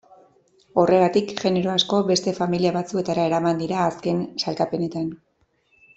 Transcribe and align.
Horregatik, 0.83 1.33
genero 1.41 1.73
asko 1.75 1.99
beste 2.09 2.33
familia 2.39 2.73
batzuetara 2.79 3.29
eraman 3.33 3.61
dira 3.63 3.79
azken 3.83 4.25
sailkapenetan. 4.45 5.17